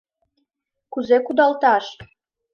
—Кузе 0.93 1.17
кудалташ? 1.25 1.85